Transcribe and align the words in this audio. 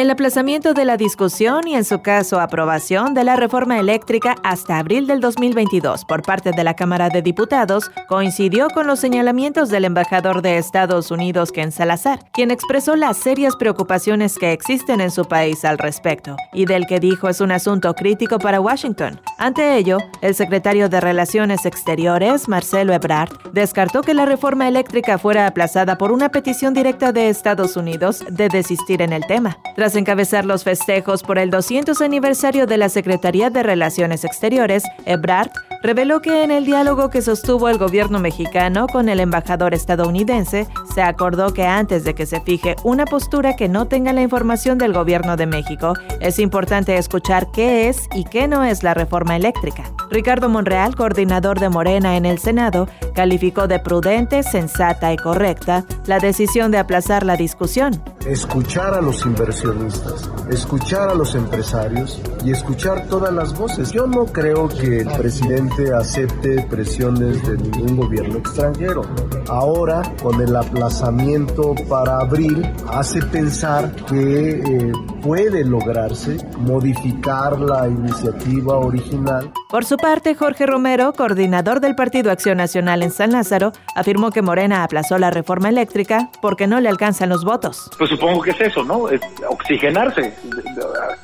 El 0.00 0.08
aplazamiento 0.08 0.72
de 0.72 0.86
la 0.86 0.96
discusión 0.96 1.68
y 1.68 1.74
en 1.74 1.84
su 1.84 2.00
caso 2.00 2.40
aprobación 2.40 3.12
de 3.12 3.22
la 3.22 3.36
reforma 3.36 3.78
eléctrica 3.78 4.34
hasta 4.42 4.78
abril 4.78 5.06
del 5.06 5.20
2022 5.20 6.06
por 6.06 6.22
parte 6.22 6.52
de 6.52 6.64
la 6.64 6.72
Cámara 6.72 7.10
de 7.10 7.20
Diputados 7.20 7.90
coincidió 8.08 8.70
con 8.70 8.86
los 8.86 8.98
señalamientos 8.98 9.68
del 9.68 9.84
embajador 9.84 10.40
de 10.40 10.56
Estados 10.56 11.10
Unidos 11.10 11.52
Ken 11.52 11.70
Salazar, 11.70 12.20
quien 12.32 12.50
expresó 12.50 12.96
las 12.96 13.18
serias 13.18 13.56
preocupaciones 13.56 14.38
que 14.38 14.54
existen 14.54 15.02
en 15.02 15.10
su 15.10 15.26
país 15.26 15.66
al 15.66 15.76
respecto 15.76 16.34
y 16.54 16.64
del 16.64 16.86
que 16.86 16.98
dijo 16.98 17.28
es 17.28 17.42
un 17.42 17.52
asunto 17.52 17.92
crítico 17.92 18.38
para 18.38 18.58
Washington. 18.58 19.20
Ante 19.36 19.76
ello, 19.76 19.98
el 20.22 20.34
secretario 20.34 20.88
de 20.88 21.02
Relaciones 21.02 21.66
Exteriores, 21.66 22.48
Marcelo 22.48 22.94
Ebrard, 22.94 23.36
descartó 23.52 24.00
que 24.00 24.14
la 24.14 24.24
reforma 24.24 24.66
eléctrica 24.66 25.18
fuera 25.18 25.46
aplazada 25.46 25.98
por 25.98 26.10
una 26.10 26.30
petición 26.30 26.72
directa 26.72 27.12
de 27.12 27.28
Estados 27.28 27.76
Unidos 27.76 28.24
de 28.30 28.48
desistir 28.48 29.02
en 29.02 29.12
el 29.12 29.26
tema. 29.26 29.58
Encabezar 29.96 30.44
los 30.44 30.64
festejos 30.64 31.22
por 31.22 31.38
el 31.38 31.50
200 31.50 32.00
aniversario 32.00 32.66
de 32.66 32.76
la 32.76 32.88
Secretaría 32.88 33.50
de 33.50 33.62
Relaciones 33.62 34.24
Exteriores, 34.24 34.84
Ebrard 35.04 35.50
reveló 35.82 36.20
que 36.20 36.44
en 36.44 36.50
el 36.50 36.64
diálogo 36.64 37.10
que 37.10 37.22
sostuvo 37.22 37.68
el 37.68 37.78
gobierno 37.78 38.18
mexicano 38.18 38.86
con 38.86 39.08
el 39.08 39.20
embajador 39.20 39.74
estadounidense, 39.74 40.66
se 40.94 41.02
acordó 41.02 41.52
que 41.52 41.64
antes 41.64 42.04
de 42.04 42.14
que 42.14 42.26
se 42.26 42.40
fije 42.40 42.76
una 42.84 43.04
postura 43.04 43.56
que 43.56 43.68
no 43.68 43.86
tenga 43.86 44.12
la 44.12 44.22
información 44.22 44.78
del 44.78 44.92
gobierno 44.92 45.36
de 45.36 45.46
México, 45.46 45.94
es 46.20 46.38
importante 46.38 46.96
escuchar 46.96 47.50
qué 47.52 47.88
es 47.88 48.08
y 48.14 48.24
qué 48.24 48.48
no 48.48 48.64
es 48.64 48.82
la 48.82 48.94
reforma 48.94 49.36
eléctrica. 49.36 49.84
Ricardo 50.10 50.48
Monreal, 50.48 50.96
coordinador 50.96 51.60
de 51.60 51.68
Morena 51.68 52.16
en 52.16 52.26
el 52.26 52.38
Senado, 52.38 52.88
calificó 53.14 53.68
de 53.68 53.78
prudente, 53.78 54.42
sensata 54.42 55.12
y 55.12 55.16
correcta 55.16 55.84
la 56.06 56.18
decisión 56.18 56.70
de 56.72 56.78
aplazar 56.78 57.24
la 57.24 57.36
discusión. 57.36 58.02
Escuchar 58.26 58.94
a 58.94 59.00
los 59.00 59.24
inversionistas, 59.24 60.28
escuchar 60.50 61.10
a 61.10 61.14
los 61.14 61.34
empresarios 61.34 62.20
y 62.44 62.50
escuchar 62.50 63.06
todas 63.06 63.32
las 63.32 63.56
voces. 63.56 63.92
Yo 63.92 64.06
no 64.06 64.26
creo 64.26 64.68
que 64.68 65.00
el 65.00 65.10
presidente 65.12 65.69
acepte 65.98 66.62
presiones 66.68 67.46
de 67.46 67.56
ningún 67.56 67.96
gobierno 67.96 68.38
extranjero. 68.38 69.02
Ahora, 69.48 70.02
con 70.22 70.40
el 70.40 70.54
aplazamiento 70.54 71.74
para 71.88 72.18
abril, 72.18 72.70
hace 72.88 73.22
pensar 73.22 73.94
que 74.06 74.50
eh, 74.50 74.92
puede 75.22 75.64
lograrse 75.64 76.36
modificar 76.58 77.58
la 77.60 77.88
iniciativa 77.88 78.76
original. 78.76 79.52
Por 79.68 79.84
su 79.84 79.96
parte, 79.96 80.34
Jorge 80.34 80.66
Romero, 80.66 81.12
coordinador 81.12 81.80
del 81.80 81.94
Partido 81.94 82.30
Acción 82.30 82.58
Nacional 82.58 83.02
en 83.02 83.10
San 83.10 83.32
Lázaro, 83.32 83.72
afirmó 83.94 84.30
que 84.30 84.42
Morena 84.42 84.82
aplazó 84.82 85.18
la 85.18 85.30
reforma 85.30 85.68
eléctrica 85.68 86.30
porque 86.40 86.66
no 86.66 86.80
le 86.80 86.88
alcanzan 86.88 87.28
los 87.28 87.44
votos. 87.44 87.90
Pues 87.98 88.10
supongo 88.10 88.42
que 88.42 88.50
es 88.50 88.60
eso, 88.60 88.84
¿no? 88.84 89.08
Es 89.08 89.20
oxigenarse. 89.48 90.34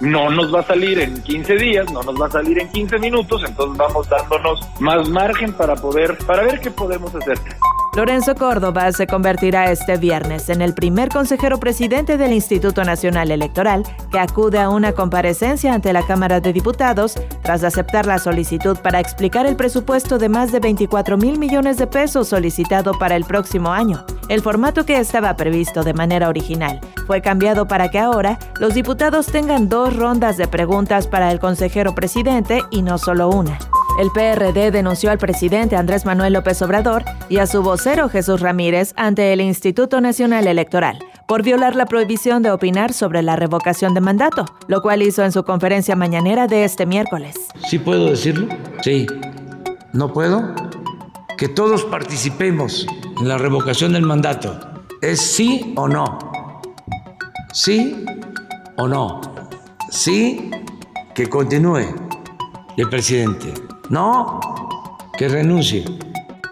No 0.00 0.30
nos 0.30 0.54
va 0.54 0.60
a 0.60 0.66
salir 0.66 1.00
en 1.00 1.22
15 1.22 1.56
días, 1.56 1.90
no 1.92 2.02
nos 2.02 2.20
va 2.20 2.26
a 2.26 2.30
salir 2.30 2.58
en 2.58 2.68
15 2.70 2.98
minutos, 2.98 3.42
entonces 3.46 3.76
vamos 3.76 4.08
dándonos 4.08 4.60
más 4.80 5.08
margen 5.08 5.52
para 5.52 5.74
poder, 5.74 6.16
para 6.26 6.42
ver 6.42 6.60
qué 6.60 6.70
podemos 6.70 7.14
hacer. 7.14 7.38
Lorenzo 7.96 8.34
Córdoba 8.34 8.92
se 8.92 9.06
convertirá 9.06 9.70
este 9.72 9.96
viernes 9.96 10.50
en 10.50 10.60
el 10.60 10.74
primer 10.74 11.08
consejero 11.08 11.58
presidente 11.58 12.18
del 12.18 12.34
Instituto 12.34 12.84
Nacional 12.84 13.30
Electoral 13.30 13.84
que 14.12 14.18
acude 14.18 14.58
a 14.58 14.68
una 14.68 14.92
comparecencia 14.92 15.72
ante 15.72 15.94
la 15.94 16.06
Cámara 16.06 16.40
de 16.40 16.52
Diputados 16.52 17.14
tras 17.42 17.64
aceptar 17.64 18.04
la 18.04 18.18
solicitud 18.18 18.76
para 18.76 19.00
explicar 19.00 19.46
el 19.46 19.56
presupuesto 19.56 20.18
de 20.18 20.28
más 20.28 20.52
de 20.52 20.60
24 20.60 21.16
mil 21.16 21.38
millones 21.38 21.78
de 21.78 21.86
pesos 21.86 22.28
solicitado 22.28 22.98
para 22.98 23.16
el 23.16 23.24
próximo 23.24 23.72
año. 23.72 24.04
El 24.28 24.42
formato 24.42 24.84
que 24.84 24.98
estaba 24.98 25.34
previsto 25.34 25.82
de 25.82 25.94
manera 25.94 26.28
original 26.28 26.80
fue 27.06 27.22
cambiado 27.22 27.66
para 27.66 27.90
que 27.90 27.98
ahora 27.98 28.38
los 28.60 28.74
diputados 28.74 29.24
tengan 29.24 29.70
dos 29.70 29.96
rondas 29.96 30.36
de 30.36 30.46
preguntas 30.46 31.06
para 31.06 31.32
el 31.32 31.40
consejero 31.40 31.94
presidente 31.94 32.60
y 32.70 32.82
no 32.82 32.98
solo 32.98 33.30
una. 33.30 33.58
El 33.98 34.10
PRD 34.10 34.70
denunció 34.70 35.10
al 35.10 35.16
presidente 35.16 35.74
Andrés 35.74 36.04
Manuel 36.04 36.34
López 36.34 36.60
Obrador 36.60 37.02
y 37.30 37.38
a 37.38 37.46
su 37.46 37.62
vocero 37.62 38.10
Jesús 38.10 38.40
Ramírez 38.40 38.92
ante 38.96 39.32
el 39.32 39.40
Instituto 39.40 40.02
Nacional 40.02 40.46
Electoral 40.46 40.98
por 41.26 41.42
violar 41.42 41.74
la 41.76 41.86
prohibición 41.86 42.42
de 42.42 42.50
opinar 42.50 42.92
sobre 42.92 43.22
la 43.22 43.36
revocación 43.36 43.94
de 43.94 44.02
mandato, 44.02 44.44
lo 44.68 44.82
cual 44.82 45.00
hizo 45.00 45.24
en 45.24 45.32
su 45.32 45.44
conferencia 45.44 45.96
mañanera 45.96 46.46
de 46.46 46.64
este 46.64 46.84
miércoles. 46.84 47.36
¿Sí 47.66 47.78
puedo 47.78 48.10
decirlo? 48.10 48.48
Sí. 48.82 49.06
¿No 49.94 50.12
puedo? 50.12 50.54
Que 51.38 51.48
todos 51.48 51.82
participemos 51.84 52.86
en 53.18 53.28
la 53.28 53.38
revocación 53.38 53.94
del 53.94 54.02
mandato. 54.02 54.60
¿Es 55.00 55.22
sí 55.22 55.72
o 55.74 55.88
no? 55.88 56.18
¿Sí 57.54 58.04
o 58.76 58.86
no? 58.86 59.22
Sí, 59.90 60.50
que 61.14 61.30
continúe 61.30 61.94
el 62.76 62.88
presidente. 62.90 63.54
No, 63.90 64.40
que 65.16 65.28
renuncie. 65.28 65.84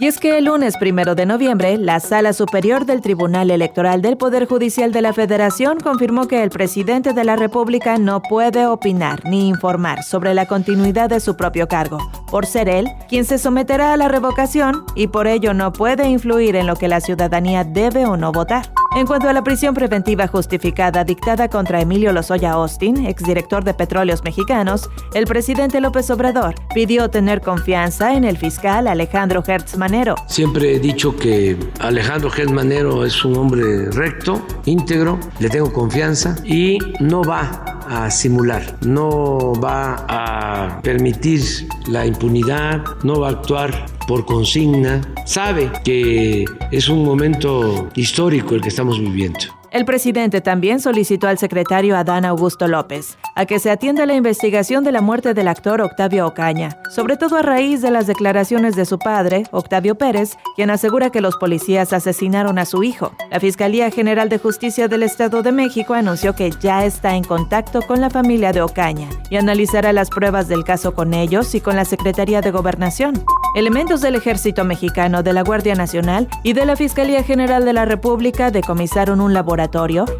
Y 0.00 0.06
es 0.06 0.18
que 0.18 0.38
el 0.38 0.46
lunes 0.46 0.78
primero 0.78 1.14
de 1.14 1.26
noviembre, 1.26 1.76
la 1.76 2.00
Sala 2.00 2.32
Superior 2.32 2.86
del 2.86 3.02
Tribunal 3.02 3.50
Electoral 3.50 4.00
del 4.00 4.16
Poder 4.16 4.46
Judicial 4.46 4.92
de 4.92 5.02
la 5.02 5.12
Federación 5.12 5.78
confirmó 5.78 6.26
que 6.26 6.42
el 6.42 6.48
presidente 6.48 7.12
de 7.12 7.22
la 7.22 7.36
República 7.36 7.98
no 7.98 8.22
puede 8.22 8.66
opinar 8.66 9.22
ni 9.26 9.46
informar 9.46 10.02
sobre 10.02 10.32
la 10.32 10.46
continuidad 10.46 11.10
de 11.10 11.20
su 11.20 11.36
propio 11.36 11.68
cargo, 11.68 11.98
por 12.30 12.46
ser 12.46 12.70
él 12.70 12.88
quien 13.10 13.26
se 13.26 13.36
someterá 13.36 13.92
a 13.92 13.98
la 13.98 14.08
revocación 14.08 14.84
y 14.94 15.08
por 15.08 15.26
ello 15.26 15.52
no 15.52 15.70
puede 15.74 16.08
influir 16.08 16.56
en 16.56 16.66
lo 16.66 16.76
que 16.76 16.88
la 16.88 17.02
ciudadanía 17.02 17.64
debe 17.64 18.06
o 18.06 18.16
no 18.16 18.32
votar. 18.32 18.72
En 18.96 19.06
cuanto 19.06 19.28
a 19.28 19.32
la 19.32 19.44
prisión 19.44 19.72
preventiva 19.72 20.26
justificada 20.26 21.04
dictada 21.04 21.48
contra 21.48 21.80
Emilio 21.80 22.12
Lozoya 22.12 22.50
Austin, 22.52 23.06
exdirector 23.06 23.62
de 23.62 23.72
Petróleos 23.72 24.24
Mexicanos, 24.24 24.90
el 25.14 25.26
presidente 25.26 25.80
López 25.80 26.10
Obrador 26.10 26.56
pidió 26.74 27.08
tener 27.08 27.40
confianza 27.40 28.14
en 28.14 28.24
el 28.24 28.36
fiscal 28.36 28.88
Alejandro 28.88 29.44
Hertz 29.46 29.76
Manero. 29.76 30.16
Siempre 30.26 30.74
he 30.74 30.80
dicho 30.80 31.16
que 31.16 31.56
Alejandro 31.78 32.32
Hertz 32.36 32.50
Manero 32.50 33.04
es 33.04 33.24
un 33.24 33.36
hombre 33.36 33.92
recto, 33.92 34.44
íntegro, 34.64 35.20
le 35.38 35.48
tengo 35.48 35.72
confianza 35.72 36.34
y 36.44 36.78
no 36.98 37.22
va 37.22 37.64
a 37.88 38.10
simular, 38.10 38.76
no 38.82 39.52
va 39.54 40.04
a 40.08 40.80
permitir 40.82 41.68
la 41.86 42.06
impunidad, 42.06 42.82
no 43.04 43.20
va 43.20 43.28
a 43.28 43.30
actuar 43.30 43.86
por 44.10 44.26
consigna, 44.26 45.00
sabe 45.24 45.70
que 45.84 46.44
es 46.72 46.88
un 46.88 47.04
momento 47.04 47.88
histórico 47.94 48.56
el 48.56 48.60
que 48.60 48.68
estamos 48.68 48.98
viviendo. 48.98 49.59
El 49.72 49.84
presidente 49.84 50.40
también 50.40 50.80
solicitó 50.80 51.28
al 51.28 51.38
secretario 51.38 51.96
Adán 51.96 52.24
Augusto 52.24 52.66
López 52.66 53.16
a 53.36 53.46
que 53.46 53.60
se 53.60 53.70
atienda 53.70 54.04
la 54.04 54.14
investigación 54.14 54.82
de 54.82 54.90
la 54.90 55.00
muerte 55.00 55.32
del 55.32 55.46
actor 55.46 55.80
Octavio 55.80 56.26
Ocaña, 56.26 56.76
sobre 56.90 57.16
todo 57.16 57.36
a 57.36 57.42
raíz 57.42 57.80
de 57.80 57.92
las 57.92 58.08
declaraciones 58.08 58.74
de 58.74 58.84
su 58.84 58.98
padre, 58.98 59.44
Octavio 59.52 59.94
Pérez, 59.94 60.36
quien 60.56 60.70
asegura 60.70 61.10
que 61.10 61.20
los 61.20 61.36
policías 61.36 61.92
asesinaron 61.92 62.58
a 62.58 62.64
su 62.64 62.82
hijo. 62.82 63.12
La 63.30 63.38
Fiscalía 63.38 63.92
General 63.92 64.28
de 64.28 64.38
Justicia 64.38 64.88
del 64.88 65.04
Estado 65.04 65.42
de 65.44 65.52
México 65.52 65.94
anunció 65.94 66.34
que 66.34 66.50
ya 66.60 66.84
está 66.84 67.14
en 67.14 67.22
contacto 67.22 67.80
con 67.82 68.00
la 68.00 68.10
familia 68.10 68.52
de 68.52 68.62
Ocaña 68.62 69.08
y 69.30 69.36
analizará 69.36 69.92
las 69.92 70.10
pruebas 70.10 70.48
del 70.48 70.64
caso 70.64 70.94
con 70.94 71.14
ellos 71.14 71.54
y 71.54 71.60
con 71.60 71.76
la 71.76 71.84
Secretaría 71.84 72.40
de 72.40 72.50
Gobernación. 72.50 73.24
Elementos 73.54 74.00
del 74.00 74.16
Ejército 74.16 74.64
Mexicano, 74.64 75.22
de 75.22 75.32
la 75.32 75.42
Guardia 75.42 75.74
Nacional 75.74 76.28
y 76.42 76.52
de 76.52 76.66
la 76.66 76.76
Fiscalía 76.76 77.22
General 77.22 77.64
de 77.64 77.72
la 77.72 77.84
República 77.84 78.50
decomisaron 78.50 79.20
un 79.20 79.34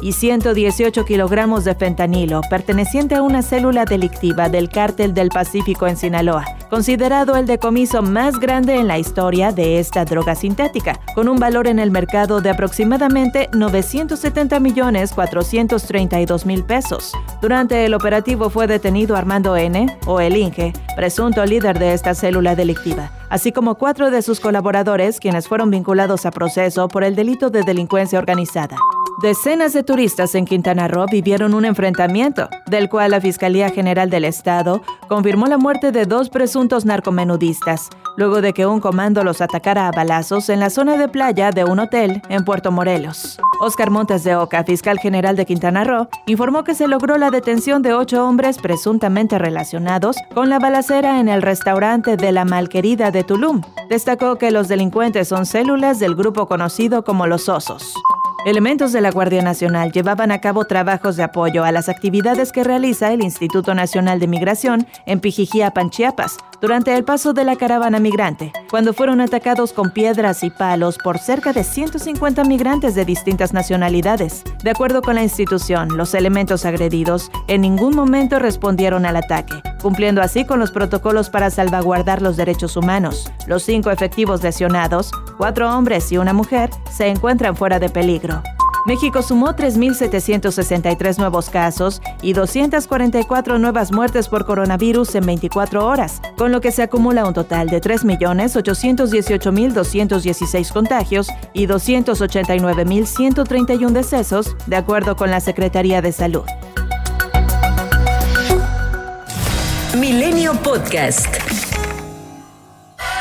y 0.00 0.12
118 0.12 1.04
kilogramos 1.04 1.64
de 1.64 1.74
fentanilo 1.74 2.40
perteneciente 2.48 3.16
a 3.16 3.22
una 3.22 3.42
célula 3.42 3.84
delictiva 3.84 4.48
del 4.48 4.68
Cártel 4.68 5.14
del 5.14 5.28
Pacífico 5.28 5.86
en 5.86 5.96
Sinaloa, 5.96 6.44
considerado 6.70 7.36
el 7.36 7.46
decomiso 7.46 8.02
más 8.02 8.38
grande 8.38 8.76
en 8.76 8.88
la 8.88 8.98
historia 8.98 9.52
de 9.52 9.78
esta 9.78 10.04
droga 10.04 10.34
sintética, 10.34 10.98
con 11.14 11.28
un 11.28 11.38
valor 11.38 11.66
en 11.66 11.78
el 11.78 11.90
mercado 11.90 12.40
de 12.40 12.50
aproximadamente 12.50 13.48
970 13.52 14.58
millones 14.60 15.12
432 15.12 16.46
mil 16.46 16.64
pesos. 16.64 17.12
Durante 17.42 17.84
el 17.84 17.94
operativo 17.94 18.50
fue 18.50 18.66
detenido 18.66 19.16
Armando 19.16 19.56
N., 19.56 19.98
o 20.06 20.20
el 20.20 20.36
Inge, 20.36 20.72
presunto 20.96 21.44
líder 21.44 21.78
de 21.78 21.92
esta 21.92 22.14
célula 22.14 22.54
delictiva 22.54 23.10
así 23.30 23.52
como 23.52 23.76
cuatro 23.76 24.10
de 24.10 24.22
sus 24.22 24.40
colaboradores 24.40 25.20
quienes 25.20 25.48
fueron 25.48 25.70
vinculados 25.70 26.26
a 26.26 26.30
proceso 26.30 26.88
por 26.88 27.04
el 27.04 27.14
delito 27.14 27.50
de 27.50 27.62
delincuencia 27.62 28.18
organizada. 28.18 28.76
Decenas 29.22 29.72
de 29.72 29.82
turistas 29.82 30.34
en 30.34 30.44
Quintana 30.44 30.88
Roo 30.88 31.06
vivieron 31.10 31.54
un 31.54 31.64
enfrentamiento, 31.64 32.50
del 32.66 32.90
cual 32.90 33.12
la 33.12 33.20
Fiscalía 33.20 33.70
General 33.70 34.10
del 34.10 34.26
Estado 34.26 34.82
confirmó 35.08 35.46
la 35.46 35.56
muerte 35.56 35.90
de 35.90 36.04
dos 36.04 36.28
presuntos 36.28 36.84
narcomenudistas, 36.84 37.88
luego 38.18 38.42
de 38.42 38.52
que 38.52 38.66
un 38.66 38.78
comando 38.78 39.24
los 39.24 39.40
atacara 39.40 39.88
a 39.88 39.90
balazos 39.90 40.50
en 40.50 40.60
la 40.60 40.68
zona 40.68 40.98
de 40.98 41.08
playa 41.08 41.50
de 41.50 41.64
un 41.64 41.78
hotel 41.78 42.20
en 42.28 42.44
Puerto 42.44 42.70
Morelos. 42.70 43.38
Oscar 43.58 43.88
Montes 43.88 44.22
de 44.22 44.36
Oca, 44.36 44.64
fiscal 44.64 44.98
general 44.98 45.34
de 45.34 45.46
Quintana 45.46 45.84
Roo, 45.84 46.08
informó 46.26 46.62
que 46.62 46.74
se 46.74 46.86
logró 46.86 47.16
la 47.16 47.30
detención 47.30 47.80
de 47.80 47.94
ocho 47.94 48.22
hombres 48.22 48.58
presuntamente 48.58 49.38
relacionados 49.38 50.16
con 50.34 50.50
la 50.50 50.58
balacera 50.58 51.20
en 51.20 51.30
el 51.30 51.40
restaurante 51.40 52.18
de 52.18 52.32
la 52.32 52.44
Malquerida 52.44 53.10
de 53.10 53.24
Tulum. 53.24 53.62
Destacó 53.88 54.36
que 54.36 54.50
los 54.50 54.68
delincuentes 54.68 55.28
son 55.28 55.46
células 55.46 56.00
del 56.00 56.14
grupo 56.16 56.46
conocido 56.46 57.02
como 57.02 57.26
los 57.26 57.48
Osos. 57.48 57.94
Elementos 58.46 58.92
de 58.92 59.00
la 59.00 59.10
Guardia 59.10 59.42
Nacional 59.42 59.90
llevaban 59.90 60.30
a 60.30 60.40
cabo 60.40 60.66
trabajos 60.66 61.16
de 61.16 61.24
apoyo 61.24 61.64
a 61.64 61.72
las 61.72 61.88
actividades 61.88 62.52
que 62.52 62.62
realiza 62.62 63.12
el 63.12 63.24
Instituto 63.24 63.74
Nacional 63.74 64.20
de 64.20 64.28
Migración 64.28 64.86
en 65.04 65.18
Pijijiapan, 65.18 65.90
Chiapas, 65.90 66.36
durante 66.60 66.94
el 66.94 67.02
paso 67.02 67.32
de 67.32 67.42
la 67.42 67.56
caravana 67.56 67.98
migrante, 67.98 68.52
cuando 68.70 68.92
fueron 68.92 69.20
atacados 69.20 69.72
con 69.72 69.90
piedras 69.90 70.44
y 70.44 70.50
palos 70.50 70.96
por 70.96 71.18
cerca 71.18 71.52
de 71.52 71.64
150 71.64 72.44
migrantes 72.44 72.94
de 72.94 73.04
distintas 73.04 73.52
nacionalidades. 73.52 74.44
De 74.62 74.70
acuerdo 74.70 75.02
con 75.02 75.16
la 75.16 75.24
institución, 75.24 75.96
los 75.96 76.14
elementos 76.14 76.64
agredidos 76.64 77.32
en 77.48 77.62
ningún 77.62 77.96
momento 77.96 78.38
respondieron 78.38 79.06
al 79.06 79.16
ataque, 79.16 79.60
cumpliendo 79.82 80.22
así 80.22 80.44
con 80.44 80.58
los 80.58 80.70
protocolos 80.70 81.30
para 81.30 81.50
salvaguardar 81.50 82.22
los 82.22 82.36
derechos 82.36 82.76
humanos. 82.76 83.30
Los 83.46 83.62
cinco 83.62 83.90
efectivos 83.90 84.42
lesionados, 84.42 85.10
cuatro 85.36 85.76
hombres 85.76 86.10
y 86.12 86.18
una 86.18 86.32
mujer, 86.32 86.70
se 86.90 87.08
encuentran 87.08 87.56
fuera 87.56 87.78
de 87.78 87.88
peligro. 87.88 88.42
México 88.86 89.20
sumó 89.20 89.48
3.763 89.48 91.18
nuevos 91.18 91.50
casos 91.50 92.00
y 92.22 92.32
244 92.34 93.58
nuevas 93.58 93.90
muertes 93.90 94.28
por 94.28 94.46
coronavirus 94.46 95.16
en 95.16 95.26
24 95.26 95.84
horas, 95.84 96.22
con 96.38 96.52
lo 96.52 96.60
que 96.60 96.70
se 96.70 96.84
acumula 96.84 97.26
un 97.26 97.34
total 97.34 97.66
de 97.66 97.80
3.818.216 97.80 100.72
contagios 100.72 101.26
y 101.52 101.66
289.131 101.66 103.90
decesos, 103.90 104.56
de 104.68 104.76
acuerdo 104.76 105.16
con 105.16 105.32
la 105.32 105.40
Secretaría 105.40 106.00
de 106.00 106.12
Salud. 106.12 106.44
Milenio 110.00 110.52
Podcast. 110.62 111.26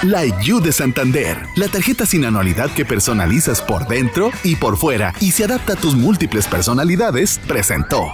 La 0.04 0.26
IU 0.26 0.60
de 0.60 0.74
Santander, 0.74 1.38
la 1.56 1.70
tarjeta 1.70 2.06
sin 2.06 2.26
anualidad 2.26 2.70
que 2.72 2.84
personalizas 2.84 3.62
por 3.62 3.88
dentro 3.88 4.32
y 4.44 4.58
por 4.58 4.76
fuera 4.76 5.14
y 5.22 5.32
se 5.32 5.46
adapta 5.46 5.74
a 5.74 5.76
tus 5.78 5.96
múltiples 5.96 6.48
personalidades, 6.48 7.40
presentó. 7.48 8.12